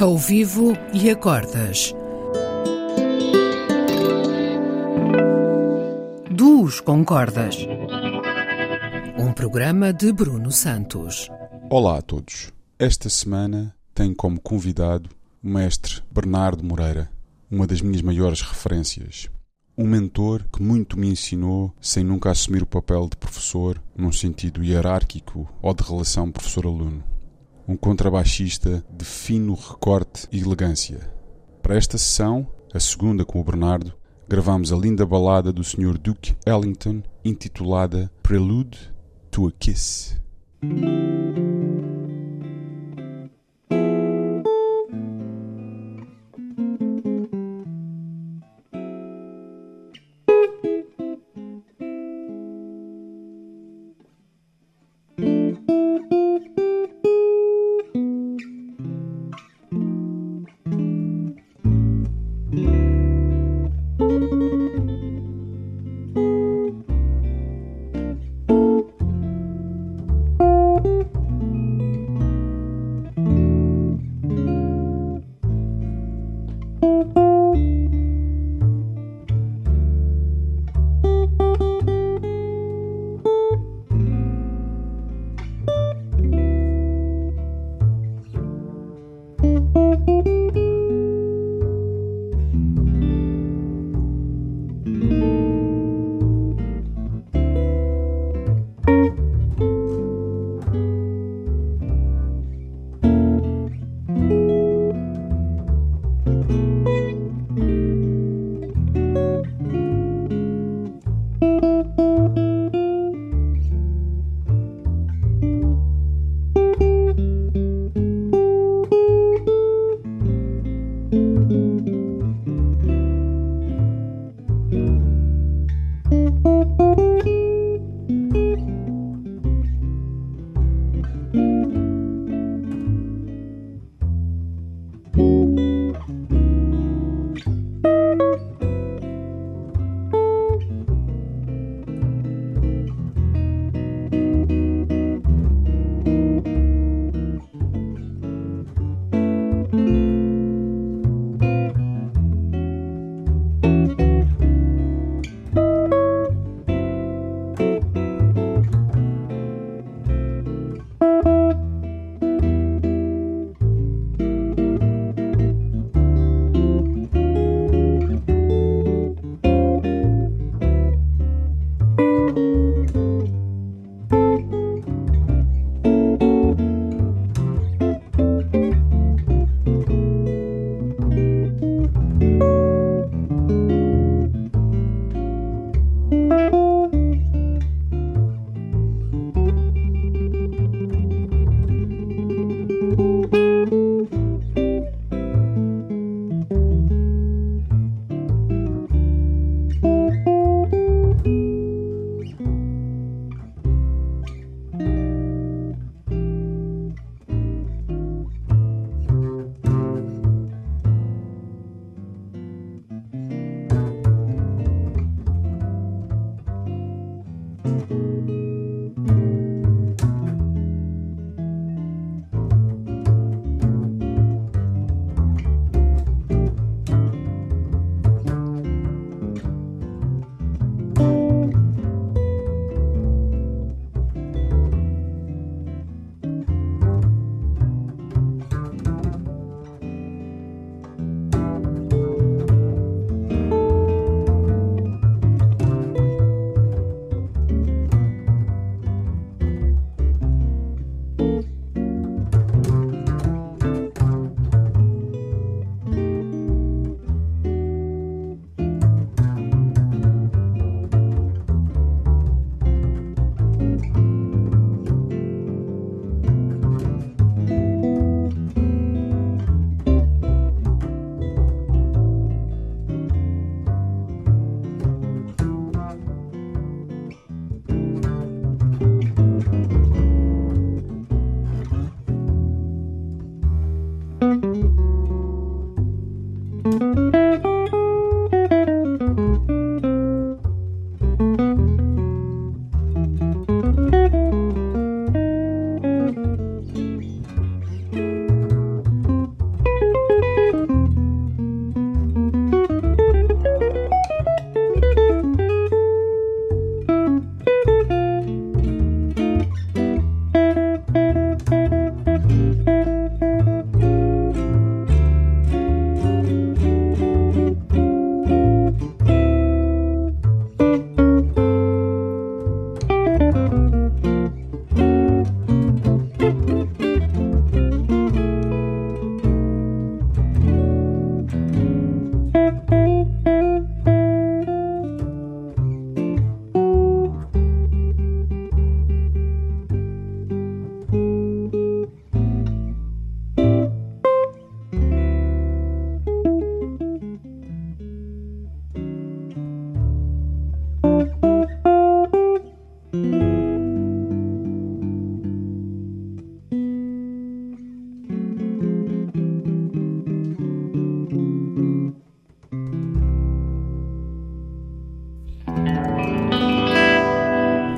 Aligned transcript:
ao 0.00 0.16
vivo 0.16 0.72
e 0.94 1.10
a 1.10 1.14
cordas. 1.14 1.94
Duos 6.30 6.80
com 6.80 7.04
cordas. 7.04 7.56
Um 9.18 9.30
programa 9.34 9.92
de 9.92 10.10
Bruno 10.10 10.50
Santos. 10.50 11.28
Olá 11.68 11.98
a 11.98 12.02
todos. 12.02 12.50
Esta 12.78 13.10
semana 13.10 13.76
tenho 13.94 14.16
como 14.16 14.40
convidado 14.40 15.10
o 15.44 15.48
mestre 15.48 16.02
Bernardo 16.10 16.64
Moreira, 16.64 17.10
uma 17.50 17.66
das 17.66 17.82
minhas 17.82 18.00
maiores 18.00 18.40
referências. 18.40 19.28
Um 19.76 19.86
mentor 19.86 20.46
que 20.50 20.62
muito 20.62 20.98
me 20.98 21.10
ensinou 21.10 21.74
sem 21.78 22.02
nunca 22.02 22.30
assumir 22.30 22.62
o 22.62 22.66
papel 22.66 23.06
de 23.06 23.18
professor 23.18 23.78
num 23.94 24.10
sentido 24.10 24.64
hierárquico 24.64 25.46
ou 25.60 25.74
de 25.74 25.82
relação 25.82 26.32
professor-aluno. 26.32 27.04
Um 27.70 27.76
contrabaixista 27.76 28.84
de 28.90 29.04
fino 29.04 29.54
recorte 29.54 30.26
e 30.32 30.40
elegância. 30.40 31.08
Para 31.62 31.76
esta 31.76 31.96
sessão, 31.96 32.48
a 32.74 32.80
segunda 32.80 33.24
com 33.24 33.40
o 33.40 33.44
Bernardo, 33.44 33.92
gravamos 34.28 34.72
a 34.72 34.76
linda 34.76 35.06
balada 35.06 35.52
do 35.52 35.62
Sr. 35.62 35.96
Duke 35.96 36.34
Ellington 36.44 37.00
intitulada 37.24 38.10
Prelude 38.24 38.92
to 39.30 39.46
a 39.46 39.52
Kiss. 39.52 40.18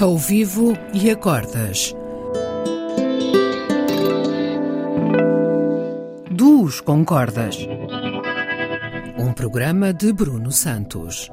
Ao 0.00 0.16
vivo 0.16 0.74
e 0.94 1.10
acordas. 1.10 1.92
Duos 6.30 6.80
com 6.80 7.04
cordas. 7.04 7.58
Um 9.18 9.32
programa 9.32 9.92
de 9.92 10.12
Bruno 10.12 10.52
Santos. 10.52 11.28